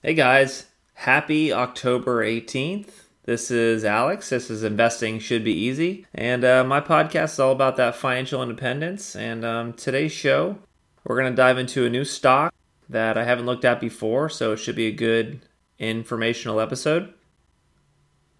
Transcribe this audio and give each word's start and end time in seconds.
Hey 0.00 0.14
guys, 0.14 0.66
happy 0.94 1.52
October 1.52 2.24
18th. 2.24 2.88
This 3.24 3.50
is 3.50 3.84
Alex. 3.84 4.28
This 4.28 4.48
is 4.48 4.62
Investing 4.62 5.18
Should 5.18 5.42
Be 5.42 5.52
Easy. 5.52 6.06
And 6.14 6.44
uh, 6.44 6.62
my 6.62 6.80
podcast 6.80 7.32
is 7.32 7.40
all 7.40 7.50
about 7.50 7.74
that 7.78 7.96
financial 7.96 8.40
independence. 8.40 9.16
And 9.16 9.44
um, 9.44 9.72
today's 9.72 10.12
show, 10.12 10.56
we're 11.02 11.18
going 11.18 11.32
to 11.32 11.36
dive 11.36 11.58
into 11.58 11.84
a 11.84 11.90
new 11.90 12.04
stock 12.04 12.54
that 12.88 13.18
I 13.18 13.24
haven't 13.24 13.46
looked 13.46 13.64
at 13.64 13.80
before, 13.80 14.28
so 14.28 14.52
it 14.52 14.58
should 14.58 14.76
be 14.76 14.86
a 14.86 14.92
good 14.92 15.40
informational 15.80 16.60
episode. 16.60 17.12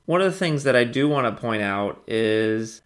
One 0.06 0.20
of 0.20 0.30
the 0.30 0.38
things 0.38 0.62
that 0.62 0.76
I 0.76 0.84
do 0.84 1.08
want 1.08 1.26
to 1.26 1.40
point 1.40 1.62
out 1.62 2.04
is 2.06 2.82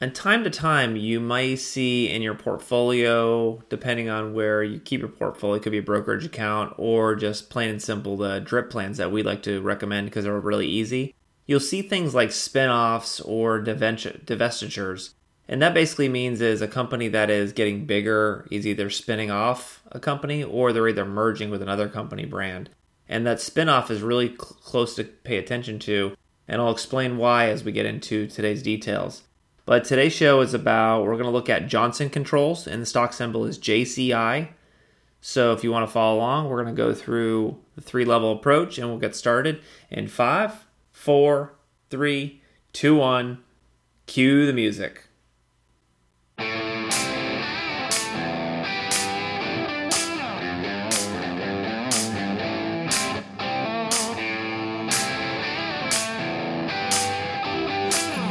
and 0.00 0.14
time 0.14 0.44
to 0.44 0.50
time, 0.50 0.94
you 0.94 1.18
might 1.18 1.56
see 1.56 2.08
in 2.08 2.22
your 2.22 2.34
portfolio, 2.34 3.60
depending 3.68 4.08
on 4.08 4.32
where 4.32 4.62
you 4.62 4.78
keep 4.78 5.00
your 5.00 5.08
portfolio, 5.08 5.56
it 5.56 5.62
could 5.62 5.72
be 5.72 5.78
a 5.78 5.82
brokerage 5.82 6.24
account 6.24 6.72
or 6.78 7.16
just 7.16 7.50
plain 7.50 7.68
and 7.68 7.82
simple 7.82 8.16
the 8.16 8.38
drip 8.38 8.70
plans 8.70 8.98
that 8.98 9.10
we 9.10 9.24
like 9.24 9.42
to 9.42 9.60
recommend 9.60 10.06
because 10.06 10.24
they're 10.24 10.38
really 10.38 10.68
easy. 10.68 11.16
You'll 11.46 11.58
see 11.58 11.82
things 11.82 12.14
like 12.14 12.30
spin-offs 12.30 13.20
or 13.20 13.60
divestitures. 13.60 15.14
And 15.48 15.62
that 15.62 15.74
basically 15.74 16.08
means 16.08 16.40
is 16.40 16.60
a 16.60 16.68
company 16.68 17.08
that 17.08 17.30
is 17.30 17.52
getting 17.52 17.86
bigger 17.86 18.46
is 18.50 18.66
either 18.66 18.90
spinning 18.90 19.30
off 19.30 19.82
a 19.90 19.98
company 19.98 20.44
or 20.44 20.72
they're 20.72 20.88
either 20.88 21.06
merging 21.06 21.50
with 21.50 21.62
another 21.62 21.88
company 21.88 22.26
brand. 22.26 22.70
And 23.08 23.26
that 23.26 23.40
spin-off 23.40 23.90
is 23.90 24.02
really 24.02 24.28
cl- 24.28 24.58
close 24.62 24.94
to 24.96 25.04
pay 25.04 25.38
attention 25.38 25.78
to, 25.80 26.14
and 26.46 26.60
I'll 26.60 26.70
explain 26.70 27.16
why 27.16 27.48
as 27.48 27.64
we 27.64 27.72
get 27.72 27.86
into 27.86 28.26
today's 28.26 28.62
details. 28.62 29.22
But 29.68 29.84
today's 29.84 30.14
show 30.14 30.40
is 30.40 30.54
about, 30.54 31.04
we're 31.04 31.12
going 31.12 31.24
to 31.24 31.30
look 31.30 31.50
at 31.50 31.66
Johnson 31.66 32.08
Controls, 32.08 32.66
and 32.66 32.80
the 32.80 32.86
stock 32.86 33.12
symbol 33.12 33.44
is 33.44 33.58
JCI. 33.58 34.48
So 35.20 35.52
if 35.52 35.62
you 35.62 35.70
want 35.70 35.86
to 35.86 35.92
follow 35.92 36.16
along, 36.16 36.48
we're 36.48 36.62
going 36.62 36.74
to 36.74 36.82
go 36.82 36.94
through 36.94 37.58
the 37.74 37.82
three 37.82 38.06
level 38.06 38.32
approach 38.32 38.78
and 38.78 38.88
we'll 38.88 38.96
get 38.96 39.14
started 39.14 39.60
in 39.90 40.08
five, 40.08 40.64
four, 40.90 41.52
three, 41.90 42.40
two, 42.72 42.96
one. 42.96 43.44
Cue 44.06 44.46
the 44.46 44.54
music. 44.54 45.07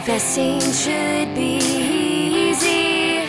Investing 0.09 0.61
should 0.71 1.35
be 1.35 1.57
easy. 1.57 3.27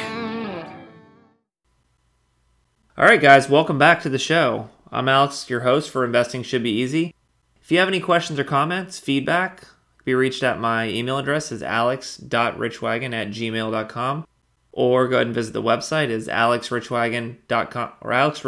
All 2.97 3.05
right, 3.05 3.21
guys, 3.21 3.49
welcome 3.49 3.79
back 3.79 4.01
to 4.03 4.09
the 4.09 4.17
show. 4.17 4.71
I'm 4.93 5.09
Alex, 5.09 5.51
your 5.51 5.63
host 5.63 5.91
for 5.91 6.05
Investing 6.05 6.45
Should 6.45 6.63
Be 6.63 6.71
Easy. 6.71 7.17
If 7.61 7.73
you 7.73 7.81
have 7.81 7.89
any 7.89 7.99
questions 7.99 8.39
or 8.39 8.45
comments, 8.45 9.01
feedback, 9.01 9.65
be 10.05 10.15
reached 10.15 10.45
at 10.45 10.61
my 10.61 10.89
email 10.89 11.19
address 11.19 11.51
is 11.51 11.65
alex.richwagen 11.65 13.13
at 13.13 13.31
gmail.com 13.31 14.25
or 14.71 15.09
go 15.09 15.17
ahead 15.17 15.27
and 15.27 15.35
visit 15.35 15.55
the 15.55 15.61
website 15.61 16.11
is 16.11 16.29
alexrichwagen.com 16.29 17.93
or 18.01 18.13
alex, 18.13 18.47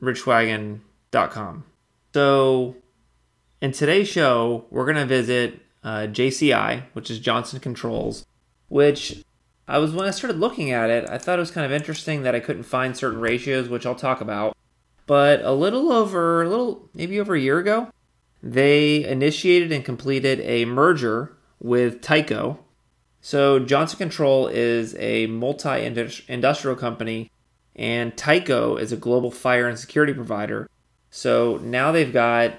alexrichwagen.com. 0.00 1.64
So 2.14 2.76
in 3.60 3.72
today's 3.72 4.06
show, 4.06 4.66
we're 4.70 4.84
going 4.84 4.96
to 4.96 5.06
visit 5.06 5.62
uh, 5.82 6.06
JCI, 6.10 6.84
which 6.92 7.10
is 7.10 7.18
Johnson 7.18 7.60
Controls, 7.60 8.26
which 8.68 9.22
I 9.66 9.78
was 9.78 9.92
when 9.92 10.06
I 10.06 10.10
started 10.10 10.38
looking 10.38 10.70
at 10.70 10.90
it, 10.90 11.08
I 11.08 11.18
thought 11.18 11.38
it 11.38 11.40
was 11.40 11.50
kind 11.50 11.64
of 11.64 11.72
interesting 11.72 12.22
that 12.22 12.34
I 12.34 12.40
couldn't 12.40 12.64
find 12.64 12.96
certain 12.96 13.20
ratios, 13.20 13.68
which 13.68 13.86
I'll 13.86 13.94
talk 13.94 14.20
about. 14.20 14.56
But 15.06 15.42
a 15.42 15.52
little 15.52 15.92
over, 15.92 16.42
a 16.42 16.48
little 16.48 16.88
maybe 16.94 17.18
over 17.18 17.34
a 17.34 17.40
year 17.40 17.58
ago, 17.58 17.88
they 18.42 19.04
initiated 19.04 19.72
and 19.72 19.84
completed 19.84 20.40
a 20.40 20.64
merger 20.64 21.36
with 21.60 22.00
Tyco. 22.00 22.58
So 23.20 23.58
Johnson 23.58 23.98
Control 23.98 24.46
is 24.46 24.96
a 24.96 25.26
multi-industrial 25.26 26.76
company, 26.76 27.30
and 27.76 28.16
Tyco 28.16 28.80
is 28.80 28.92
a 28.92 28.96
global 28.96 29.30
fire 29.30 29.68
and 29.68 29.78
security 29.78 30.14
provider. 30.14 30.68
So 31.10 31.60
now 31.62 31.92
they've 31.92 32.12
got 32.12 32.54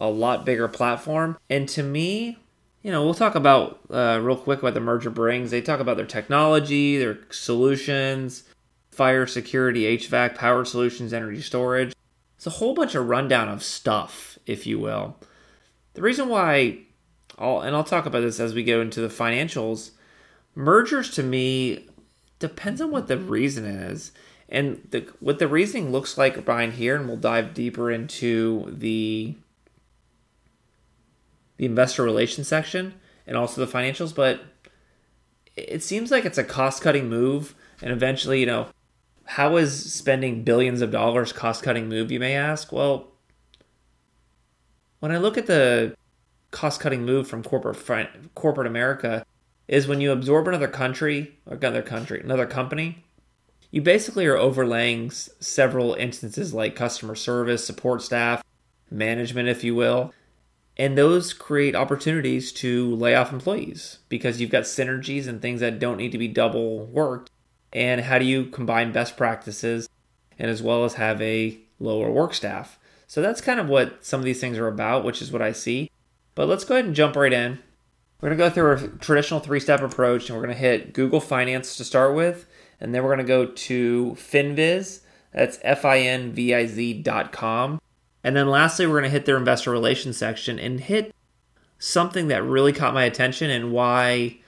a 0.00 0.08
lot 0.08 0.44
bigger 0.44 0.66
platform. 0.66 1.38
And 1.48 1.68
to 1.70 1.82
me, 1.82 2.38
you 2.82 2.90
know, 2.90 3.04
we'll 3.04 3.14
talk 3.14 3.34
about 3.34 3.80
uh, 3.90 4.18
real 4.22 4.36
quick 4.36 4.62
what 4.62 4.74
the 4.74 4.80
merger 4.80 5.10
brings. 5.10 5.50
They 5.50 5.62
talk 5.62 5.80
about 5.80 5.96
their 5.96 6.06
technology, 6.06 6.98
their 6.98 7.18
solutions, 7.30 8.44
fire 8.90 9.26
security, 9.26 9.96
HVAC, 9.96 10.34
power 10.34 10.64
solutions, 10.64 11.12
energy 11.12 11.40
storage. 11.40 11.94
It's 12.36 12.46
a 12.46 12.50
whole 12.50 12.74
bunch 12.74 12.94
of 12.96 13.08
rundown 13.08 13.48
of 13.48 13.62
stuff, 13.62 14.38
if 14.46 14.66
you 14.66 14.80
will. 14.80 15.16
The 15.94 16.02
reason 16.02 16.28
why, 16.28 16.78
I'll, 17.38 17.60
and 17.60 17.76
I'll 17.76 17.84
talk 17.84 18.04
about 18.04 18.20
this 18.20 18.40
as 18.40 18.52
we 18.52 18.64
go 18.64 18.80
into 18.80 19.00
the 19.00 19.08
financials, 19.08 19.92
mergers 20.56 21.10
to 21.12 21.22
me 21.22 21.88
depends 22.40 22.80
on 22.80 22.90
what 22.90 23.06
the 23.06 23.16
reason 23.16 23.64
is. 23.64 24.10
And 24.48 24.86
the, 24.90 25.06
what 25.20 25.38
the 25.38 25.48
reasoning 25.48 25.92
looks 25.92 26.18
like 26.18 26.44
behind 26.44 26.74
here, 26.74 26.96
and 26.96 27.06
we'll 27.06 27.16
dive 27.16 27.54
deeper 27.54 27.90
into 27.90 28.66
the 28.76 29.36
the 31.62 31.66
investor 31.66 32.02
relations 32.02 32.48
section 32.48 32.92
and 33.24 33.36
also 33.36 33.64
the 33.64 33.72
financials, 33.72 34.12
but 34.12 34.40
it 35.54 35.80
seems 35.80 36.10
like 36.10 36.24
it's 36.24 36.36
a 36.36 36.42
cost 36.42 36.82
cutting 36.82 37.08
move. 37.08 37.54
And 37.80 37.92
eventually, 37.92 38.40
you 38.40 38.46
know, 38.46 38.66
how 39.26 39.56
is 39.58 39.94
spending 39.94 40.42
billions 40.42 40.82
of 40.82 40.90
dollars 40.90 41.32
cost 41.32 41.62
cutting 41.62 41.88
move, 41.88 42.10
you 42.10 42.18
may 42.18 42.34
ask? 42.34 42.72
Well, 42.72 43.12
when 44.98 45.12
I 45.12 45.18
look 45.18 45.38
at 45.38 45.46
the 45.46 45.94
cost 46.50 46.80
cutting 46.80 47.04
move 47.06 47.28
from 47.28 47.44
corporate 47.44 47.78
corporate 48.34 48.66
America, 48.66 49.24
is 49.68 49.86
when 49.86 50.00
you 50.00 50.10
absorb 50.10 50.48
another 50.48 50.66
country 50.66 51.38
or 51.46 51.54
another 51.54 51.82
country, 51.82 52.20
another 52.20 52.46
company, 52.46 53.04
you 53.70 53.80
basically 53.80 54.26
are 54.26 54.36
overlaying 54.36 55.12
several 55.12 55.94
instances 55.94 56.52
like 56.52 56.74
customer 56.74 57.14
service, 57.14 57.64
support 57.64 58.02
staff, 58.02 58.42
management, 58.90 59.48
if 59.48 59.62
you 59.62 59.76
will, 59.76 60.12
and 60.76 60.96
those 60.96 61.32
create 61.32 61.74
opportunities 61.74 62.52
to 62.52 62.94
lay 62.96 63.14
off 63.14 63.32
employees 63.32 63.98
because 64.08 64.40
you've 64.40 64.50
got 64.50 64.64
synergies 64.64 65.26
and 65.26 65.40
things 65.40 65.60
that 65.60 65.78
don't 65.78 65.98
need 65.98 66.12
to 66.12 66.18
be 66.18 66.28
double 66.28 66.86
worked. 66.86 67.30
And 67.72 68.00
how 68.02 68.18
do 68.18 68.24
you 68.24 68.46
combine 68.46 68.92
best 68.92 69.16
practices 69.16 69.88
and 70.38 70.50
as 70.50 70.62
well 70.62 70.84
as 70.84 70.94
have 70.94 71.20
a 71.20 71.58
lower 71.78 72.10
work 72.10 72.34
staff? 72.34 72.78
So 73.06 73.20
that's 73.20 73.40
kind 73.40 73.60
of 73.60 73.68
what 73.68 74.04
some 74.04 74.20
of 74.20 74.24
these 74.24 74.40
things 74.40 74.58
are 74.58 74.68
about, 74.68 75.04
which 75.04 75.20
is 75.20 75.30
what 75.30 75.42
I 75.42 75.52
see. 75.52 75.90
But 76.34 76.48
let's 76.48 76.64
go 76.64 76.74
ahead 76.74 76.86
and 76.86 76.94
jump 76.94 77.16
right 77.16 77.32
in. 77.32 77.58
We're 78.20 78.30
going 78.30 78.38
to 78.38 78.44
go 78.44 78.50
through 78.50 78.72
a 78.72 78.98
traditional 78.98 79.40
three 79.40 79.60
step 79.60 79.82
approach 79.82 80.28
and 80.28 80.38
we're 80.38 80.44
going 80.44 80.56
to 80.56 80.60
hit 80.60 80.94
Google 80.94 81.20
Finance 81.20 81.76
to 81.76 81.84
start 81.84 82.14
with. 82.14 82.46
And 82.80 82.94
then 82.94 83.02
we're 83.02 83.14
going 83.14 83.18
to 83.18 83.24
go 83.24 83.46
to 83.46 84.16
FinViz. 84.18 85.00
That's 85.32 85.58
F 85.62 85.84
I 85.84 85.98
N 85.98 86.32
V 86.32 86.54
I 86.54 86.66
Z.com. 86.66 87.80
And 88.24 88.36
then 88.36 88.48
lastly, 88.48 88.86
we're 88.86 89.00
going 89.00 89.04
to 89.04 89.10
hit 89.10 89.26
their 89.26 89.36
investor 89.36 89.70
relations 89.70 90.16
section 90.16 90.58
and 90.58 90.80
hit 90.80 91.14
something 91.78 92.28
that 92.28 92.44
really 92.44 92.72
caught 92.72 92.94
my 92.94 93.04
attention 93.04 93.50
and 93.50 93.72
why 93.72 94.38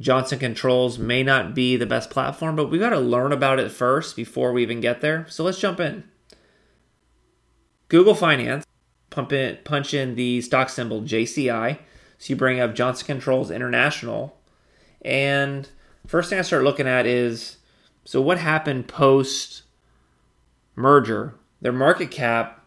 Johnson 0.00 0.38
Controls 0.38 0.98
may 0.98 1.22
not 1.22 1.54
be 1.54 1.76
the 1.76 1.86
best 1.86 2.10
platform, 2.10 2.54
but 2.56 2.70
we 2.70 2.78
got 2.78 2.90
to 2.90 3.00
learn 3.00 3.32
about 3.32 3.58
it 3.58 3.70
first 3.70 4.14
before 4.14 4.52
we 4.52 4.62
even 4.62 4.80
get 4.80 5.00
there. 5.00 5.26
So 5.28 5.44
let's 5.44 5.58
jump 5.58 5.80
in. 5.80 6.04
Google 7.88 8.14
Finance, 8.14 8.64
pump 9.10 9.32
in, 9.32 9.58
punch 9.64 9.92
in 9.92 10.14
the 10.14 10.40
stock 10.40 10.68
symbol 10.68 11.02
JCI. 11.02 11.78
So 12.18 12.32
you 12.32 12.36
bring 12.36 12.60
up 12.60 12.74
Johnson 12.74 13.06
Controls 13.06 13.50
International. 13.50 14.36
And 15.04 15.68
first 16.06 16.30
thing 16.30 16.38
I 16.38 16.42
start 16.42 16.64
looking 16.64 16.86
at 16.86 17.06
is 17.06 17.58
so 18.04 18.20
what 18.20 18.38
happened 18.38 18.88
post 18.88 19.62
merger? 20.74 21.34
Their 21.60 21.72
market 21.72 22.10
cap 22.10 22.61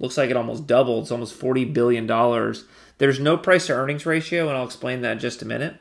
looks 0.00 0.16
like 0.16 0.30
it 0.30 0.36
almost 0.36 0.66
doubled. 0.66 1.04
It's 1.04 1.12
almost 1.12 1.38
$40 1.38 1.72
billion. 1.72 2.06
There's 2.98 3.20
no 3.20 3.36
price 3.36 3.66
to 3.66 3.74
earnings 3.74 4.06
ratio, 4.06 4.48
and 4.48 4.56
I'll 4.56 4.64
explain 4.64 5.02
that 5.02 5.12
in 5.12 5.18
just 5.20 5.42
a 5.42 5.46
minute. 5.46 5.76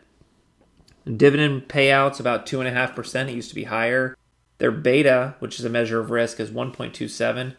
Dividend 1.05 1.67
payouts 1.67 2.19
about 2.19 2.45
2.5%. 2.45 3.29
It 3.29 3.33
used 3.33 3.49
to 3.49 3.55
be 3.55 3.63
higher. 3.63 4.15
Their 4.59 4.71
beta, 4.71 5.35
which 5.39 5.57
is 5.57 5.65
a 5.65 5.69
measure 5.69 5.99
of 5.99 6.11
risk, 6.11 6.39
is 6.39 6.51
1.27. 6.51 7.55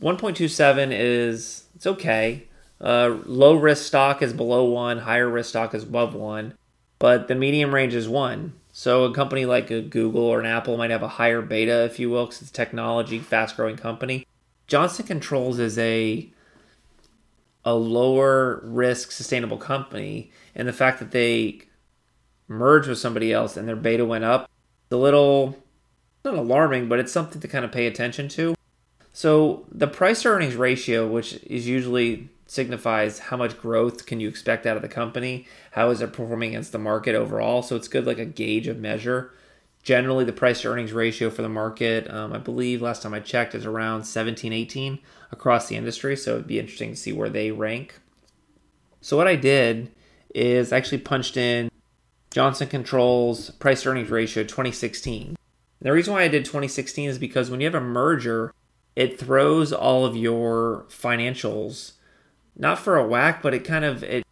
1.27 0.00 0.88
is, 0.92 1.64
it's 1.74 1.86
okay. 1.86 2.48
Uh, 2.80 3.18
low 3.26 3.54
risk 3.54 3.84
stock 3.84 4.22
is 4.22 4.32
below 4.32 4.64
one, 4.64 4.98
higher 4.98 5.28
risk 5.28 5.50
stock 5.50 5.74
is 5.74 5.84
above 5.84 6.14
one, 6.14 6.54
but 6.98 7.28
the 7.28 7.34
medium 7.34 7.72
range 7.72 7.94
is 7.94 8.08
one. 8.08 8.54
So 8.72 9.04
a 9.04 9.14
company 9.14 9.44
like 9.44 9.70
a 9.70 9.80
Google 9.80 10.22
or 10.22 10.40
an 10.40 10.46
Apple 10.46 10.76
might 10.76 10.90
have 10.90 11.02
a 11.02 11.08
higher 11.08 11.42
beta, 11.42 11.84
if 11.84 12.00
you 12.00 12.10
will, 12.10 12.26
because 12.26 12.42
it's 12.42 12.50
technology, 12.50 13.18
fast 13.20 13.56
growing 13.56 13.76
company. 13.76 14.26
Johnson 14.72 15.04
Controls 15.04 15.58
is 15.58 15.76
a 15.76 16.30
a 17.62 17.74
lower 17.74 18.62
risk 18.64 19.12
sustainable 19.12 19.58
company 19.58 20.30
and 20.54 20.66
the 20.66 20.72
fact 20.72 20.98
that 20.98 21.10
they 21.10 21.60
merged 22.48 22.88
with 22.88 22.96
somebody 22.96 23.34
else 23.34 23.58
and 23.58 23.68
their 23.68 23.76
beta 23.76 24.02
went 24.02 24.24
up 24.24 24.50
a 24.90 24.96
little 24.96 25.58
not 26.24 26.36
alarming 26.36 26.88
but 26.88 26.98
it's 26.98 27.12
something 27.12 27.38
to 27.38 27.46
kind 27.46 27.66
of 27.66 27.70
pay 27.70 27.86
attention 27.86 28.30
to 28.30 28.54
So 29.12 29.66
the 29.70 29.86
price 29.86 30.24
earnings 30.24 30.56
ratio, 30.56 31.06
which 31.06 31.34
is 31.44 31.68
usually 31.68 32.30
signifies 32.46 33.18
how 33.18 33.36
much 33.36 33.60
growth 33.60 34.06
can 34.06 34.20
you 34.20 34.28
expect 34.30 34.64
out 34.64 34.76
of 34.76 34.82
the 34.82 34.88
company, 34.88 35.46
how 35.72 35.90
is 35.90 36.00
it 36.00 36.14
performing 36.14 36.48
against 36.52 36.72
the 36.72 36.78
market 36.78 37.14
overall. 37.14 37.60
So 37.60 37.76
it's 37.76 37.88
good 37.88 38.06
like 38.06 38.18
a 38.18 38.24
gauge 38.24 38.68
of 38.68 38.78
measure. 38.78 39.34
Generally, 39.82 40.24
the 40.24 40.32
price 40.32 40.60
to 40.62 40.68
earnings 40.68 40.92
ratio 40.92 41.28
for 41.28 41.42
the 41.42 41.48
market, 41.48 42.08
um, 42.10 42.32
I 42.32 42.38
believe 42.38 42.80
last 42.80 43.02
time 43.02 43.14
I 43.14 43.20
checked, 43.20 43.54
is 43.54 43.66
around 43.66 44.04
17, 44.04 44.52
18 44.52 44.98
across 45.32 45.66
the 45.66 45.76
industry. 45.76 46.16
So 46.16 46.34
it'd 46.34 46.46
be 46.46 46.60
interesting 46.60 46.90
to 46.90 46.96
see 46.96 47.12
where 47.12 47.28
they 47.28 47.50
rank. 47.50 47.98
So 49.00 49.16
what 49.16 49.26
I 49.26 49.34
did 49.34 49.90
is 50.34 50.72
actually 50.72 50.98
punched 50.98 51.36
in 51.36 51.68
Johnson 52.30 52.68
Controls 52.68 53.50
price 53.50 53.82
to 53.82 53.90
earnings 53.90 54.10
ratio 54.10 54.44
2016. 54.44 55.26
And 55.26 55.36
the 55.80 55.92
reason 55.92 56.14
why 56.14 56.22
I 56.22 56.28
did 56.28 56.44
2016 56.44 57.10
is 57.10 57.18
because 57.18 57.50
when 57.50 57.60
you 57.60 57.66
have 57.66 57.74
a 57.74 57.80
merger, 57.80 58.54
it 58.94 59.18
throws 59.18 59.72
all 59.72 60.06
of 60.06 60.16
your 60.16 60.86
financials 60.88 61.92
not 62.56 62.78
for 62.78 62.96
a 62.96 63.06
whack, 63.06 63.42
but 63.42 63.54
it 63.54 63.64
kind 63.64 63.84
of 63.84 64.02
it 64.04 64.24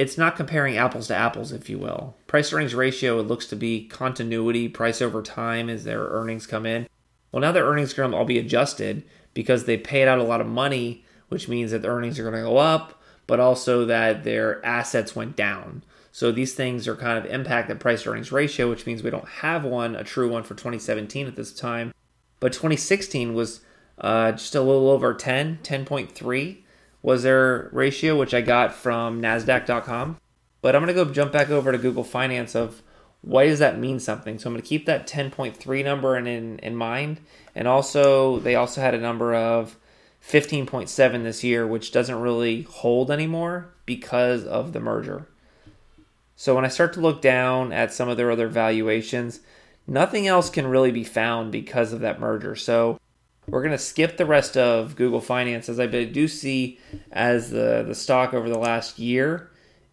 it's 0.00 0.16
not 0.16 0.34
comparing 0.34 0.78
apples 0.78 1.08
to 1.08 1.14
apples, 1.14 1.52
if 1.52 1.68
you 1.68 1.78
will. 1.78 2.16
Price 2.26 2.54
earnings 2.54 2.74
ratio 2.74 3.20
it 3.20 3.26
looks 3.26 3.44
to 3.44 3.54
be 3.54 3.86
continuity, 3.86 4.66
price 4.66 5.02
over 5.02 5.20
time 5.20 5.68
as 5.68 5.84
their 5.84 6.04
earnings 6.04 6.46
come 6.46 6.64
in. 6.64 6.88
Well, 7.30 7.42
now 7.42 7.52
their 7.52 7.66
earnings 7.66 7.92
are 7.92 7.96
going 7.96 8.12
to 8.12 8.16
all 8.16 8.24
be 8.24 8.38
adjusted 8.38 9.04
because 9.34 9.66
they 9.66 9.76
paid 9.76 10.08
out 10.08 10.18
a 10.18 10.22
lot 10.22 10.40
of 10.40 10.46
money, 10.46 11.04
which 11.28 11.48
means 11.48 11.70
that 11.72 11.82
the 11.82 11.88
earnings 11.88 12.18
are 12.18 12.22
going 12.22 12.34
to 12.34 12.40
go 12.40 12.56
up, 12.56 12.98
but 13.26 13.40
also 13.40 13.84
that 13.84 14.24
their 14.24 14.64
assets 14.64 15.14
went 15.14 15.36
down. 15.36 15.84
So 16.12 16.32
these 16.32 16.54
things 16.54 16.88
are 16.88 16.96
kind 16.96 17.18
of 17.18 17.30
impact 17.30 17.68
the 17.68 17.74
price 17.74 18.06
earnings 18.06 18.32
ratio, 18.32 18.70
which 18.70 18.86
means 18.86 19.02
we 19.02 19.10
don't 19.10 19.28
have 19.28 19.66
one, 19.66 19.94
a 19.94 20.02
true 20.02 20.30
one 20.30 20.44
for 20.44 20.54
2017 20.54 21.26
at 21.26 21.36
this 21.36 21.52
time. 21.52 21.92
But 22.40 22.54
2016 22.54 23.34
was 23.34 23.60
uh, 23.98 24.32
just 24.32 24.54
a 24.54 24.62
little 24.62 24.88
over 24.88 25.12
10, 25.12 25.58
10.3 25.62 26.59
was 27.02 27.22
their 27.22 27.68
ratio, 27.72 28.18
which 28.18 28.34
I 28.34 28.40
got 28.40 28.74
from 28.74 29.20
NASDAQ.com. 29.22 30.18
But 30.62 30.76
I'm 30.76 30.82
going 30.82 30.94
to 30.94 31.04
go 31.04 31.10
jump 31.10 31.32
back 31.32 31.50
over 31.50 31.72
to 31.72 31.78
Google 31.78 32.04
Finance 32.04 32.54
of 32.54 32.82
why 33.22 33.46
does 33.46 33.58
that 33.58 33.78
mean 33.78 34.00
something? 34.00 34.38
So 34.38 34.48
I'm 34.48 34.54
going 34.54 34.62
to 34.62 34.68
keep 34.68 34.86
that 34.86 35.06
10.3 35.06 35.84
number 35.84 36.16
in, 36.16 36.26
in, 36.26 36.58
in 36.60 36.76
mind. 36.76 37.20
And 37.54 37.66
also, 37.66 38.38
they 38.38 38.54
also 38.54 38.80
had 38.80 38.94
a 38.94 39.00
number 39.00 39.34
of 39.34 39.76
15.7 40.26 41.22
this 41.22 41.44
year, 41.44 41.66
which 41.66 41.92
doesn't 41.92 42.20
really 42.20 42.62
hold 42.62 43.10
anymore 43.10 43.72
because 43.86 44.44
of 44.44 44.72
the 44.72 44.80
merger. 44.80 45.26
So 46.36 46.54
when 46.54 46.64
I 46.64 46.68
start 46.68 46.94
to 46.94 47.00
look 47.00 47.20
down 47.20 47.72
at 47.72 47.92
some 47.92 48.08
of 48.08 48.16
their 48.16 48.30
other 48.30 48.48
valuations, 48.48 49.40
nothing 49.86 50.26
else 50.26 50.48
can 50.48 50.66
really 50.66 50.90
be 50.90 51.04
found 51.04 51.52
because 51.52 51.92
of 51.92 52.00
that 52.00 52.20
merger. 52.20 52.56
So 52.56 52.98
we're 53.50 53.62
going 53.62 53.72
to 53.72 53.78
skip 53.78 54.16
the 54.16 54.26
rest 54.26 54.56
of 54.56 54.96
Google 54.96 55.20
Finance 55.20 55.68
as 55.68 55.80
I 55.80 55.86
do 55.86 56.28
see 56.28 56.78
as 57.10 57.50
the, 57.50 57.84
the 57.86 57.94
stock 57.94 58.32
over 58.32 58.48
the 58.48 58.58
last 58.58 58.98
year 58.98 59.50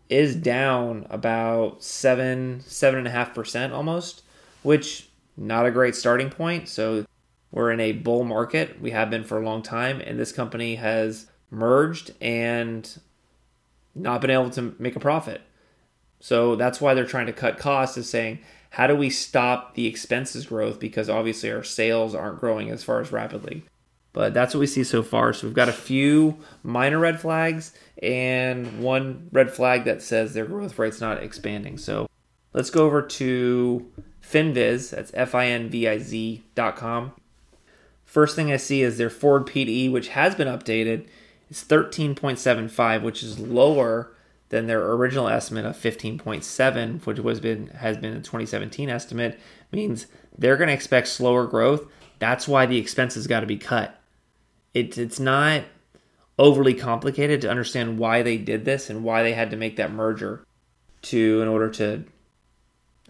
is 0.10 0.36
down 0.36 1.06
about 1.10 1.84
seven, 1.84 2.62
seven 2.62 3.00
and 3.00 3.08
a 3.08 3.12
half 3.12 3.34
percent 3.34 3.74
almost, 3.74 4.22
which 4.64 5.10
not 5.36 5.66
a 5.66 5.72
great 5.72 5.96
starting 5.96 6.30
point. 6.30 6.70
So 6.70 7.06
we're 7.52 7.72
in 7.72 7.80
a 7.80 7.92
bull 7.92 8.24
market. 8.24 8.82
We 8.82 8.92
have 8.92 9.10
been 9.10 9.24
for 9.24 9.42
a 9.42 9.46
long 9.46 9.62
time, 9.62 10.02
and 10.02 10.20
this 10.20 10.32
company 10.32 10.76
has 10.76 11.28
merged 11.50 12.14
and 12.22 13.00
not 13.96 14.22
been 14.22 14.30
able 14.30 14.50
to 14.52 14.76
make 14.80 14.96
a 14.96 15.00
profit. 15.00 15.42
So 16.20 16.56
that's 16.56 16.82
why 16.82 16.94
they're 16.94 17.06
trying 17.06 17.28
to 17.28 17.34
cut 17.34 17.58
costs, 17.58 17.98
is 17.98 18.10
saying, 18.10 18.40
how 18.78 18.86
do 18.86 18.96
we 18.96 19.10
stop 19.10 19.74
the 19.74 19.88
expenses 19.88 20.46
growth? 20.46 20.80
Because 20.80 21.10
obviously 21.10 21.52
our 21.52 21.64
sales 21.64 22.14
aren't 22.14 22.40
growing 22.40 22.70
as 22.70 22.84
far 22.84 23.02
as 23.02 23.12
rapidly. 23.12 23.64
But 24.14 24.36
that's 24.36 24.54
what 24.54 24.60
we 24.60 24.68
see 24.68 24.84
so 24.84 25.02
far. 25.02 25.34
So 25.34 25.48
we've 25.48 25.56
got 25.56 25.68
a 25.68 25.74
few 25.74 26.38
minor 26.62 27.00
red 27.00 27.20
flags 27.20 27.74
and 28.04 28.80
one 28.80 29.30
red 29.32 29.50
flag 29.50 29.86
that 29.86 30.04
says 30.04 30.36
their 30.36 30.46
growth 30.46 30.78
rate's 30.78 31.02
not 31.02 31.24
expanding. 31.24 31.80
So 31.80 32.08
let's 32.54 32.70
go 32.70 32.86
over 32.86 33.02
to 33.02 33.92
Finviz. 34.22 34.92
That's 34.92 35.12
F 35.16 35.34
I 35.34 35.48
N 35.48 35.70
V 35.70 35.88
I 35.88 35.98
Z 35.98 36.44
dot 36.54 36.76
com. 36.76 37.14
First 38.06 38.36
thing 38.36 38.52
I 38.52 38.58
see 38.58 38.84
is 38.84 39.00
their 39.00 39.10
Forward 39.10 39.48
PE, 39.48 39.88
which 39.88 40.10
has 40.10 40.36
been 40.36 40.48
updated. 40.48 41.08
It's 41.50 41.64
13.75, 41.64 43.02
which 43.02 43.24
is 43.24 43.40
lower 43.40 44.12
than 44.50 44.68
their 44.68 44.92
original 44.92 45.28
estimate 45.28 45.66
of 45.66 45.76
15.7, 45.76 47.06
which 47.06 47.20
was 47.20 47.40
been 47.40 47.68
has 47.68 47.98
been 47.98 48.14
a 48.14 48.22
2017 48.22 48.90
estimate, 48.90 49.40
means 49.72 50.08
they're 50.38 50.58
going 50.58 50.68
to 50.68 50.74
expect 50.74 51.08
slower 51.08 51.46
growth. 51.46 51.86
That's 52.20 52.48
why 52.48 52.66
the 52.66 52.78
expenses 52.78 53.28
got 53.28 53.42
to 53.42 53.46
be 53.46 53.58
cut. 53.58 54.00
It, 54.74 54.98
it's 54.98 55.20
not 55.20 55.64
overly 56.40 56.74
complicated 56.74 57.42
to 57.42 57.50
understand 57.50 57.98
why 57.98 58.22
they 58.22 58.38
did 58.38 58.64
this 58.64 58.90
and 58.90 59.04
why 59.04 59.24
they 59.24 59.34
had 59.34 59.50
to 59.52 59.58
make 59.58 59.76
that 59.76 59.92
merger 59.92 60.46
to 61.02 61.42
in 61.42 61.48
order 61.48 61.70
to 61.70 62.06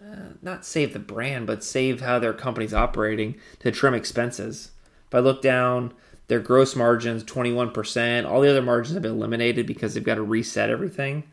uh, 0.02 0.32
not 0.42 0.64
save 0.64 0.92
the 0.92 0.98
brand, 0.98 1.46
but 1.46 1.64
save 1.64 2.00
how 2.00 2.18
their 2.18 2.32
company's 2.32 2.74
operating 2.74 3.36
to 3.58 3.70
trim 3.70 3.94
expenses. 3.94 4.72
If 5.06 5.14
I 5.14 5.18
look 5.18 5.42
down, 5.42 5.92
their 6.28 6.40
gross 6.40 6.76
margins 6.76 7.24
21%. 7.24 8.30
All 8.30 8.40
the 8.40 8.50
other 8.50 8.62
margins 8.62 8.94
have 8.94 9.02
been 9.02 9.12
eliminated 9.12 9.66
because 9.66 9.94
they've 9.94 10.04
got 10.04 10.16
to 10.16 10.22
reset 10.22 10.70
everything. 10.70 11.24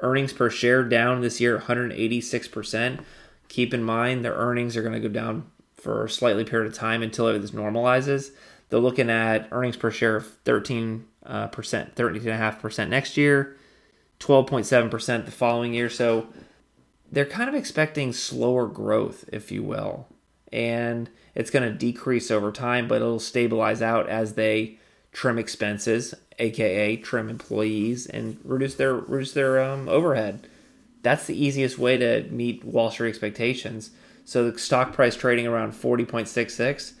Earnings 0.00 0.32
per 0.32 0.48
share 0.48 0.84
down 0.84 1.20
this 1.20 1.40
year 1.40 1.58
186%. 1.58 3.00
Keep 3.48 3.74
in 3.74 3.82
mind 3.82 4.24
their 4.24 4.34
earnings 4.34 4.76
are 4.76 4.82
going 4.82 4.94
to 4.94 5.00
go 5.00 5.12
down 5.12 5.50
for 5.74 6.04
a 6.04 6.10
slightly 6.10 6.44
period 6.44 6.70
of 6.70 6.78
time 6.78 7.02
until 7.02 7.26
this 7.38 7.50
normalizes. 7.50 8.30
They're 8.68 8.78
looking 8.78 9.10
at 9.10 9.48
earnings 9.50 9.76
per 9.76 9.90
share 9.90 10.16
of 10.16 10.26
13 10.44 11.06
uh, 11.24 11.46
percent, 11.48 11.94
13.5% 11.96 12.88
next 12.88 13.16
year, 13.16 13.56
12.7% 14.20 15.24
the 15.24 15.30
following 15.30 15.74
year. 15.74 15.88
So 15.88 16.28
they're 17.10 17.26
kind 17.26 17.48
of 17.48 17.54
expecting 17.54 18.12
slower 18.12 18.66
growth, 18.66 19.24
if 19.32 19.50
you 19.50 19.62
will. 19.62 20.06
And 20.52 21.10
it's 21.34 21.50
going 21.50 21.70
to 21.70 21.76
decrease 21.76 22.30
over 22.30 22.50
time, 22.52 22.88
but 22.88 22.96
it'll 22.96 23.20
stabilize 23.20 23.82
out 23.82 24.08
as 24.08 24.34
they 24.34 24.78
trim 25.12 25.38
expenses, 25.38 26.14
aka 26.38 26.96
trim 26.96 27.28
employees, 27.28 28.06
and 28.06 28.38
reduce 28.44 28.74
their 28.74 28.94
reduce 28.94 29.32
their 29.32 29.62
um, 29.62 29.88
overhead. 29.88 30.46
That's 31.02 31.26
the 31.26 31.42
easiest 31.42 31.78
way 31.78 31.96
to 31.96 32.24
meet 32.30 32.64
Wall 32.64 32.90
Street 32.90 33.08
expectations. 33.08 33.90
So 34.24 34.50
the 34.50 34.58
stock 34.58 34.92
price 34.92 35.16
trading 35.16 35.46
around 35.46 35.72
forty 35.72 36.04
point 36.04 36.28
six 36.28 36.54
six. 36.54 36.94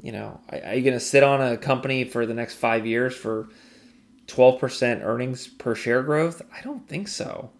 You 0.00 0.12
know, 0.12 0.40
are 0.50 0.74
you 0.74 0.82
going 0.82 0.94
to 0.94 1.00
sit 1.00 1.24
on 1.24 1.40
a 1.42 1.56
company 1.56 2.04
for 2.04 2.24
the 2.24 2.34
next 2.34 2.54
five 2.54 2.86
years 2.86 3.16
for 3.16 3.48
twelve 4.26 4.60
percent 4.60 5.02
earnings 5.02 5.48
per 5.48 5.74
share 5.74 6.02
growth? 6.02 6.40
I 6.56 6.60
don't 6.62 6.88
think 6.88 7.08
so 7.08 7.50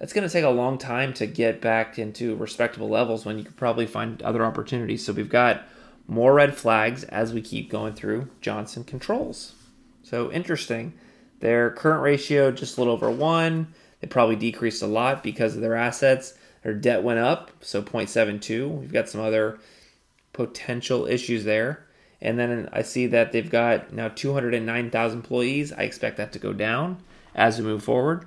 that's 0.00 0.14
going 0.14 0.26
to 0.26 0.32
take 0.32 0.44
a 0.44 0.50
long 0.50 0.78
time 0.78 1.12
to 1.12 1.26
get 1.26 1.60
back 1.60 1.98
into 1.98 2.34
respectable 2.36 2.88
levels 2.88 3.26
when 3.26 3.38
you 3.38 3.44
could 3.44 3.56
probably 3.56 3.86
find 3.86 4.22
other 4.22 4.44
opportunities. 4.44 5.04
So 5.04 5.12
we've 5.12 5.28
got 5.28 5.62
more 6.08 6.32
red 6.32 6.56
flags 6.56 7.04
as 7.04 7.34
we 7.34 7.42
keep 7.42 7.70
going 7.70 7.92
through 7.92 8.28
Johnson 8.40 8.82
controls. 8.82 9.54
So 10.02 10.32
interesting. 10.32 10.94
Their 11.40 11.70
current 11.70 12.02
ratio 12.02 12.50
just 12.50 12.78
a 12.78 12.80
little 12.80 12.94
over 12.94 13.10
one. 13.10 13.74
They 14.00 14.08
probably 14.08 14.36
decreased 14.36 14.82
a 14.82 14.86
lot 14.86 15.22
because 15.22 15.54
of 15.54 15.60
their 15.60 15.76
assets. 15.76 16.32
Their 16.62 16.74
debt 16.74 17.02
went 17.02 17.18
up, 17.18 17.50
so 17.60 17.82
0.72. 17.82 18.80
We've 18.80 18.92
got 18.92 19.10
some 19.10 19.20
other 19.20 19.58
potential 20.32 21.06
issues 21.06 21.44
there. 21.44 21.86
And 22.22 22.38
then 22.38 22.70
I 22.72 22.82
see 22.82 23.06
that 23.08 23.32
they've 23.32 23.50
got 23.50 23.92
now 23.92 24.08
209,000 24.08 25.18
employees. 25.18 25.74
I 25.74 25.82
expect 25.82 26.16
that 26.16 26.32
to 26.32 26.38
go 26.38 26.54
down 26.54 27.02
as 27.34 27.58
we 27.58 27.64
move 27.64 27.84
forward. 27.84 28.26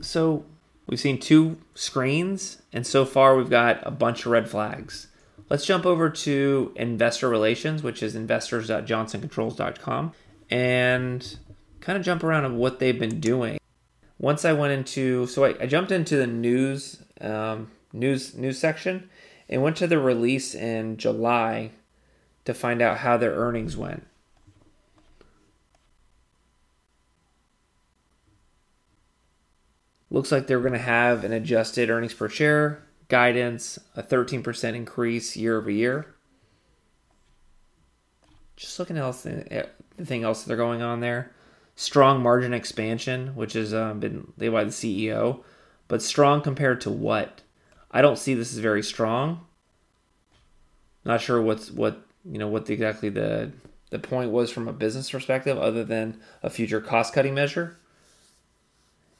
So 0.00 0.44
We've 0.86 1.00
seen 1.00 1.18
two 1.18 1.58
screens, 1.74 2.62
and 2.72 2.86
so 2.86 3.04
far 3.04 3.36
we've 3.36 3.50
got 3.50 3.80
a 3.86 3.90
bunch 3.90 4.26
of 4.26 4.32
red 4.32 4.48
flags. 4.48 5.08
Let's 5.48 5.66
jump 5.66 5.86
over 5.86 6.10
to 6.10 6.72
investor 6.76 7.28
relations, 7.28 7.82
which 7.82 8.02
is 8.02 8.14
investors.johnsoncontrols.com, 8.14 10.12
and 10.50 11.38
kind 11.80 11.98
of 11.98 12.04
jump 12.04 12.24
around 12.24 12.44
on 12.44 12.56
what 12.56 12.78
they've 12.78 12.98
been 12.98 13.20
doing. 13.20 13.58
Once 14.18 14.44
I 14.44 14.52
went 14.52 14.72
into, 14.72 15.26
so 15.26 15.44
I, 15.44 15.54
I 15.60 15.66
jumped 15.66 15.92
into 15.92 16.16
the 16.16 16.26
news 16.26 17.02
um, 17.20 17.70
news 17.92 18.34
news 18.34 18.58
section 18.58 19.08
and 19.48 19.62
went 19.62 19.76
to 19.76 19.86
the 19.86 19.98
release 19.98 20.54
in 20.54 20.96
July 20.96 21.70
to 22.44 22.54
find 22.54 22.82
out 22.82 22.98
how 22.98 23.16
their 23.16 23.34
earnings 23.34 23.76
went. 23.76 24.06
Looks 30.14 30.30
like 30.30 30.46
they're 30.46 30.60
going 30.60 30.74
to 30.74 30.78
have 30.78 31.24
an 31.24 31.32
adjusted 31.32 31.90
earnings 31.90 32.14
per 32.14 32.28
share 32.28 32.84
guidance, 33.08 33.80
a 33.96 34.02
13% 34.04 34.74
increase 34.76 35.36
year 35.36 35.58
over 35.58 35.68
year. 35.68 36.14
Just 38.54 38.78
looking 38.78 38.96
at 38.96 39.12
the 39.22 39.68
anything 39.98 40.22
else 40.22 40.44
that 40.44 40.52
are 40.52 40.56
going 40.56 40.82
on 40.82 41.00
there. 41.00 41.32
Strong 41.74 42.22
margin 42.22 42.54
expansion, 42.54 43.34
which 43.34 43.54
has 43.54 43.74
um, 43.74 43.98
been 43.98 44.32
laid 44.38 44.50
by 44.50 44.62
the 44.62 44.70
CEO, 44.70 45.42
but 45.88 46.00
strong 46.00 46.42
compared 46.42 46.80
to 46.82 46.90
what? 46.92 47.42
I 47.90 48.00
don't 48.00 48.16
see 48.16 48.34
this 48.34 48.52
as 48.52 48.60
very 48.60 48.84
strong. 48.84 49.44
Not 51.04 51.22
sure 51.22 51.42
what's 51.42 51.72
what 51.72 52.06
you 52.24 52.38
know 52.38 52.46
what 52.46 52.66
the, 52.66 52.72
exactly 52.72 53.08
the 53.08 53.50
the 53.90 53.98
point 53.98 54.30
was 54.30 54.52
from 54.52 54.68
a 54.68 54.72
business 54.72 55.10
perspective, 55.10 55.58
other 55.58 55.82
than 55.82 56.20
a 56.40 56.50
future 56.50 56.80
cost 56.80 57.12
cutting 57.12 57.34
measure. 57.34 57.78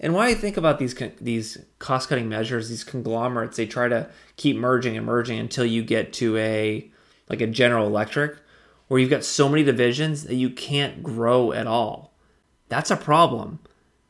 And 0.00 0.12
why 0.12 0.28
I 0.28 0.34
think 0.34 0.56
about 0.56 0.78
these 0.78 0.94
these 1.20 1.58
cost 1.78 2.08
cutting 2.08 2.28
measures, 2.28 2.68
these 2.68 2.84
conglomerates, 2.84 3.56
they 3.56 3.66
try 3.66 3.88
to 3.88 4.08
keep 4.36 4.56
merging 4.56 4.96
and 4.96 5.06
merging 5.06 5.38
until 5.38 5.64
you 5.64 5.82
get 5.82 6.12
to 6.14 6.36
a 6.36 6.90
like 7.28 7.40
a 7.40 7.46
General 7.46 7.86
Electric, 7.86 8.36
where 8.88 9.00
you've 9.00 9.10
got 9.10 9.24
so 9.24 9.48
many 9.48 9.62
divisions 9.62 10.24
that 10.24 10.34
you 10.34 10.50
can't 10.50 11.02
grow 11.02 11.52
at 11.52 11.66
all. 11.66 12.12
That's 12.68 12.90
a 12.90 12.96
problem. 12.96 13.60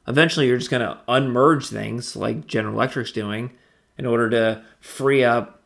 Eventually, 0.06 0.46
you're 0.46 0.58
just 0.58 0.70
going 0.70 0.82
to 0.82 0.98
unmerge 1.08 1.70
things 1.70 2.16
like 2.16 2.46
General 2.46 2.74
Electric's 2.74 3.12
doing 3.12 3.52
in 3.96 4.06
order 4.06 4.28
to 4.30 4.64
free 4.80 5.24
up 5.24 5.62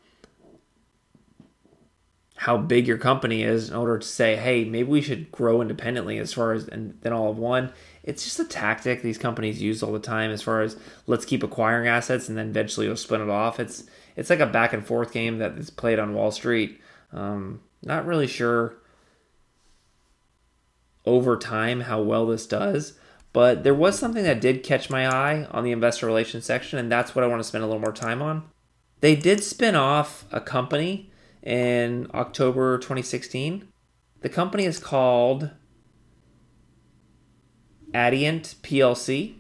how 2.37 2.57
big 2.57 2.87
your 2.87 2.99
company 2.99 3.43
is 3.43 3.69
in 3.69 3.75
order 3.75 3.99
to 3.99 4.07
say, 4.07 4.37
hey, 4.37 4.65
maybe 4.65 4.89
we 4.89 5.01
should 5.01 5.31
grow 5.33 5.61
independently 5.61 6.19
as 6.19 6.33
far 6.33 6.53
as 6.53 6.69
and 6.69 6.97
then 7.01 7.13
all 7.13 7.31
of 7.31 7.37
one. 7.37 7.73
It's 8.09 8.25
just 8.25 8.41
a 8.41 8.45
tactic 8.45 9.03
these 9.03 9.19
companies 9.19 9.61
use 9.61 9.83
all 9.83 9.93
the 9.93 9.99
time 9.99 10.31
as 10.31 10.41
far 10.41 10.63
as 10.63 10.79
let's 11.07 11.27
keep 11.27 11.43
acquiring 11.43 11.89
assets 11.89 12.27
and 12.29 12.39
then 12.39 12.49
eventually 12.49 12.87
you'll 12.87 12.97
spin 12.97 13.21
it 13.21 13.29
off. 13.29 13.61
It's 13.61 13.85
it's 14.17 14.31
like 14.31 14.41
a 14.41 14.47
back 14.47 14.73
and 14.73 14.85
forth 14.85 15.13
game 15.13 15.39
that 15.39 15.53
is 15.59 15.69
played 15.69 15.99
on 15.99 16.15
Wall 16.15 16.31
Street. 16.31 16.81
Um, 17.13 17.61
not 17.83 18.07
really 18.07 18.27
sure 18.27 18.79
over 21.05 21.37
time 21.37 21.83
how 21.83 22.01
well 22.01 22.27
this 22.27 22.47
does, 22.47 22.95
but 23.35 23.63
there 23.63 23.75
was 23.75 23.99
something 23.99 24.25
that 24.25 24.41
did 24.41 24.63
catch 24.63 24.89
my 24.89 25.07
eye 25.07 25.47
on 25.51 25.63
the 25.63 25.71
investor 25.73 26.07
relations 26.07 26.47
section, 26.47 26.79
and 26.79 26.91
that's 26.91 27.15
what 27.15 27.25
I 27.25 27.29
want 27.29 27.41
to 27.41 27.49
spend 27.49 27.63
a 27.63 27.67
little 27.67 27.81
more 27.81 27.93
time 27.93 28.23
on. 28.23 28.45
They 29.01 29.17
did 29.17 29.45
spin 29.45 29.75
off 29.75 30.25
a 30.33 30.41
company 30.41 31.11
in 31.43 32.11
October 32.15 32.79
2016. 32.79 33.69
The 34.23 34.29
company 34.31 34.65
is 34.65 34.79
called 34.79 35.51
Adient 37.95 38.57
PLC. 38.63 39.35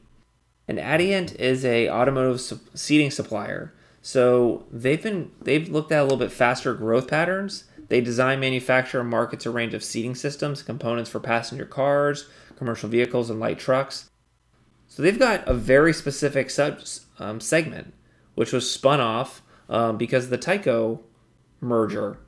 And 0.66 0.78
Adient 0.78 1.34
is 1.36 1.64
a 1.64 1.88
automotive 1.88 2.40
seating 2.74 3.10
supplier. 3.10 3.72
So 4.02 4.66
they've 4.70 5.02
been 5.02 5.30
they've 5.40 5.68
looked 5.68 5.92
at 5.92 6.00
a 6.00 6.02
little 6.02 6.18
bit 6.18 6.32
faster 6.32 6.74
growth 6.74 7.08
patterns. 7.08 7.64
They 7.88 8.00
design, 8.00 8.40
manufacture, 8.40 9.00
and 9.00 9.08
markets 9.08 9.46
a 9.46 9.50
range 9.50 9.74
of 9.74 9.82
seating 9.82 10.14
systems, 10.14 10.62
components 10.62 11.10
for 11.10 11.20
passenger 11.20 11.64
cars, 11.64 12.28
commercial 12.56 12.88
vehicles, 12.88 13.30
and 13.30 13.40
light 13.40 13.58
trucks. 13.58 14.10
So 14.86 15.02
they've 15.02 15.18
got 15.18 15.46
a 15.48 15.54
very 15.54 15.92
specific 15.92 16.50
sub 16.50 16.80
um, 17.18 17.40
segment, 17.40 17.94
which 18.34 18.52
was 18.52 18.70
spun 18.70 19.00
off 19.00 19.42
um, 19.68 19.96
because 19.96 20.24
of 20.24 20.30
the 20.30 20.38
Tyco 20.38 21.00
merger. 21.60 22.18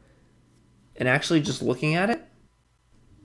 And 0.96 1.08
actually, 1.08 1.40
just 1.40 1.62
looking 1.62 1.94
at 1.94 2.10
it, 2.10 2.22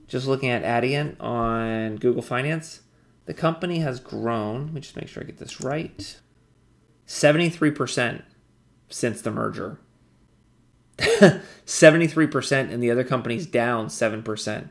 just 0.08 0.26
looking 0.26 0.50
at 0.50 0.62
Adient 0.64 1.20
on 1.20 1.96
Google 1.96 2.22
Finance, 2.22 2.80
the 3.26 3.34
company 3.34 3.80
has 3.80 4.00
grown. 4.00 4.66
Let 4.66 4.74
me 4.74 4.80
just 4.80 4.96
make 4.96 5.08
sure 5.08 5.22
I 5.22 5.26
get 5.26 5.38
this 5.38 5.60
right 5.60 6.18
73% 7.06 8.22
since 8.88 9.20
the 9.20 9.30
merger. 9.30 9.78
73% 10.98 12.72
and 12.72 12.82
the 12.82 12.90
other 12.90 13.04
company's 13.04 13.46
down 13.46 13.86
7%. 13.88 14.70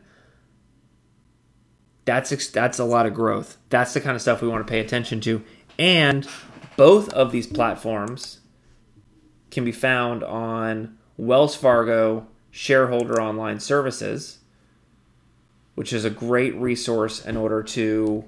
That's 2.05 2.47
that's 2.49 2.77
a 2.77 2.83
lot 2.83 3.05
of 3.07 3.13
growth. 3.13 3.57
That's 3.69 3.93
the 3.93 4.01
kind 4.01 4.15
of 4.15 4.21
stuff 4.21 4.41
we 4.41 4.47
want 4.47 4.65
to 4.65 4.69
pay 4.69 4.79
attention 4.79 5.21
to. 5.21 5.43
And 5.79 6.27
both 6.77 7.09
of 7.13 7.31
these 7.31 7.47
platforms 7.47 8.41
can 9.49 9.65
be 9.65 9.71
found 9.71 10.23
on 10.23 10.97
Wells 11.17 11.55
Fargo 11.55 12.27
Shareholder 12.51 13.19
Online 13.19 13.59
Services, 13.59 14.39
which 15.73 15.91
is 15.91 16.05
a 16.05 16.09
great 16.09 16.55
resource 16.55 17.25
in 17.25 17.37
order 17.37 17.63
to 17.63 18.25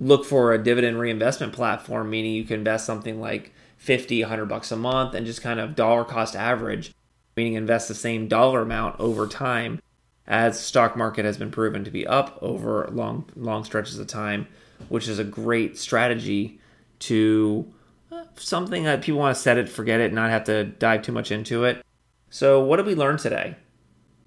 look 0.00 0.24
for 0.24 0.52
a 0.52 0.62
dividend 0.62 0.98
reinvestment 0.98 1.52
platform, 1.52 2.08
meaning 2.10 2.32
you 2.32 2.44
can 2.44 2.60
invest 2.60 2.86
something 2.86 3.20
like 3.20 3.52
50, 3.76 4.22
100 4.22 4.46
bucks 4.46 4.72
a 4.72 4.76
month 4.76 5.14
and 5.14 5.26
just 5.26 5.42
kind 5.42 5.60
of 5.60 5.76
dollar 5.76 6.04
cost 6.04 6.34
average, 6.34 6.94
meaning 7.36 7.54
invest 7.54 7.86
the 7.86 7.94
same 7.94 8.26
dollar 8.26 8.62
amount 8.62 8.98
over 8.98 9.26
time 9.26 9.80
as 10.26 10.58
stock 10.58 10.96
market 10.96 11.24
has 11.24 11.36
been 11.36 11.50
proven 11.50 11.84
to 11.84 11.90
be 11.90 12.06
up 12.06 12.38
over 12.40 12.88
long 12.92 13.26
long 13.36 13.62
stretches 13.62 13.98
of 13.98 14.06
time, 14.06 14.46
which 14.88 15.06
is 15.06 15.18
a 15.18 15.24
great 15.24 15.76
strategy 15.76 16.58
to 17.00 17.70
uh, 18.10 18.24
something 18.36 18.84
that 18.84 19.02
people 19.02 19.20
want 19.20 19.36
to 19.36 19.42
set 19.42 19.58
it, 19.58 19.68
forget 19.68 20.00
it, 20.00 20.12
not 20.12 20.30
have 20.30 20.44
to 20.44 20.64
dive 20.64 21.02
too 21.02 21.12
much 21.12 21.30
into 21.30 21.64
it. 21.64 21.84
So, 22.30 22.60
what 22.60 22.76
did 22.76 22.86
we 22.86 22.94
learn 22.94 23.18
today? 23.18 23.56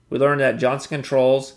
We 0.09 0.19
learned 0.19 0.41
that 0.41 0.57
Johnson 0.57 0.89
Controls, 0.89 1.53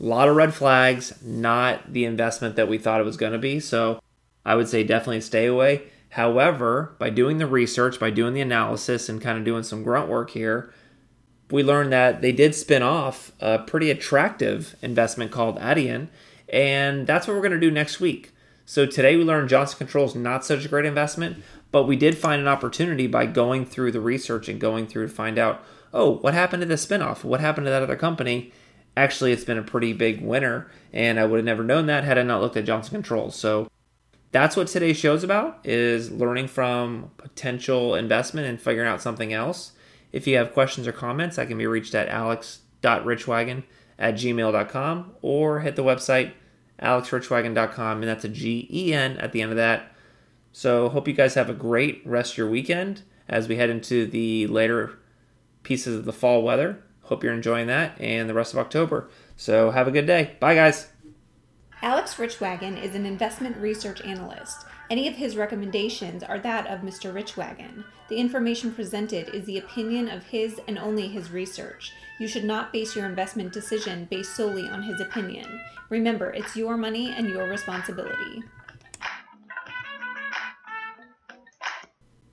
a 0.00 0.04
lot 0.04 0.28
of 0.28 0.36
red 0.36 0.54
flags, 0.54 1.12
not 1.22 1.92
the 1.92 2.04
investment 2.04 2.56
that 2.56 2.68
we 2.68 2.78
thought 2.78 3.00
it 3.00 3.04
was 3.04 3.16
going 3.16 3.32
to 3.32 3.38
be. 3.38 3.60
So, 3.60 4.00
I 4.44 4.54
would 4.54 4.68
say 4.68 4.82
definitely 4.82 5.20
stay 5.20 5.46
away. 5.46 5.82
However, 6.10 6.94
by 6.98 7.10
doing 7.10 7.38
the 7.38 7.46
research, 7.46 8.00
by 8.00 8.10
doing 8.10 8.34
the 8.34 8.40
analysis, 8.40 9.08
and 9.08 9.20
kind 9.20 9.38
of 9.38 9.44
doing 9.44 9.62
some 9.62 9.82
grunt 9.82 10.08
work 10.08 10.30
here, 10.30 10.72
we 11.50 11.62
learned 11.62 11.92
that 11.92 12.20
they 12.20 12.32
did 12.32 12.54
spin 12.54 12.82
off 12.82 13.32
a 13.40 13.58
pretty 13.58 13.90
attractive 13.90 14.76
investment 14.82 15.30
called 15.30 15.58
Adient, 15.60 16.10
and 16.48 17.06
that's 17.06 17.26
what 17.26 17.34
we're 17.34 17.42
going 17.42 17.52
to 17.52 17.60
do 17.60 17.70
next 17.70 18.00
week. 18.00 18.32
So 18.64 18.86
today 18.86 19.16
we 19.16 19.24
learned 19.24 19.48
Johnson 19.48 19.78
Controls 19.78 20.14
not 20.14 20.44
such 20.44 20.64
a 20.64 20.68
great 20.68 20.84
investment, 20.84 21.42
but 21.72 21.84
we 21.84 21.96
did 21.96 22.16
find 22.16 22.40
an 22.40 22.48
opportunity 22.48 23.06
by 23.06 23.26
going 23.26 23.64
through 23.66 23.92
the 23.92 24.00
research 24.00 24.48
and 24.48 24.60
going 24.60 24.86
through 24.86 25.08
to 25.08 25.12
find 25.12 25.38
out, 25.38 25.64
oh, 25.92 26.18
what 26.18 26.34
happened 26.34 26.62
to 26.62 26.66
the 26.66 26.74
spinoff? 26.74 27.24
What 27.24 27.40
happened 27.40 27.66
to 27.66 27.70
that 27.70 27.82
other 27.82 27.96
company? 27.96 28.52
Actually, 29.00 29.32
it's 29.32 29.44
been 29.44 29.56
a 29.56 29.62
pretty 29.62 29.94
big 29.94 30.20
winner, 30.20 30.70
and 30.92 31.18
I 31.18 31.24
would 31.24 31.38
have 31.38 31.44
never 31.46 31.64
known 31.64 31.86
that 31.86 32.04
had 32.04 32.18
I 32.18 32.22
not 32.22 32.42
looked 32.42 32.58
at 32.58 32.66
Johnson 32.66 32.92
Controls. 32.92 33.34
So 33.34 33.70
that's 34.30 34.56
what 34.56 34.68
today's 34.68 34.98
show 34.98 35.14
is 35.14 35.24
about 35.24 35.58
is 35.64 36.10
learning 36.10 36.48
from 36.48 37.10
potential 37.16 37.94
investment 37.94 38.46
and 38.46 38.60
figuring 38.60 38.86
out 38.86 39.00
something 39.00 39.32
else. 39.32 39.72
If 40.12 40.26
you 40.26 40.36
have 40.36 40.52
questions 40.52 40.86
or 40.86 40.92
comments, 40.92 41.38
I 41.38 41.46
can 41.46 41.56
be 41.56 41.66
reached 41.66 41.94
at 41.94 42.10
alex.richwagen 42.10 43.62
at 43.98 44.16
gmail.com 44.16 45.12
or 45.22 45.60
hit 45.60 45.76
the 45.76 45.82
website 45.82 46.32
alexrichwagen.com, 46.82 48.02
and 48.02 48.06
that's 48.06 48.26
a 48.26 48.28
G 48.28 48.68
E 48.70 48.92
N 48.92 49.16
at 49.16 49.32
the 49.32 49.40
end 49.40 49.50
of 49.50 49.56
that. 49.56 49.94
So, 50.52 50.90
hope 50.90 51.08
you 51.08 51.14
guys 51.14 51.32
have 51.36 51.48
a 51.48 51.54
great 51.54 52.02
rest 52.04 52.32
of 52.32 52.38
your 52.38 52.50
weekend 52.50 53.00
as 53.30 53.48
we 53.48 53.56
head 53.56 53.70
into 53.70 54.04
the 54.04 54.46
later 54.48 54.98
pieces 55.62 55.96
of 55.96 56.04
the 56.04 56.12
fall 56.12 56.42
weather. 56.42 56.82
Hope 57.10 57.24
you're 57.24 57.34
enjoying 57.34 57.66
that 57.66 58.00
and 58.00 58.28
the 58.28 58.34
rest 58.34 58.52
of 58.52 58.60
October. 58.60 59.10
So, 59.36 59.72
have 59.72 59.88
a 59.88 59.90
good 59.90 60.06
day. 60.06 60.36
Bye, 60.38 60.54
guys. 60.54 60.90
Alex 61.82 62.14
Richwagen 62.14 62.80
is 62.80 62.94
an 62.94 63.04
investment 63.04 63.56
research 63.56 64.00
analyst. 64.02 64.64
Any 64.90 65.08
of 65.08 65.16
his 65.16 65.36
recommendations 65.36 66.22
are 66.22 66.38
that 66.38 66.68
of 66.68 66.82
Mr. 66.82 67.12
Richwagen. 67.12 67.82
The 68.08 68.18
information 68.18 68.72
presented 68.72 69.34
is 69.34 69.44
the 69.44 69.58
opinion 69.58 70.08
of 70.08 70.22
his 70.22 70.60
and 70.68 70.78
only 70.78 71.08
his 71.08 71.32
research. 71.32 71.92
You 72.20 72.28
should 72.28 72.44
not 72.44 72.72
base 72.72 72.94
your 72.94 73.06
investment 73.06 73.52
decision 73.52 74.06
based 74.08 74.36
solely 74.36 74.68
on 74.68 74.84
his 74.84 75.00
opinion. 75.00 75.60
Remember, 75.88 76.30
it's 76.30 76.54
your 76.54 76.76
money 76.76 77.10
and 77.10 77.28
your 77.28 77.48
responsibility. 77.48 78.44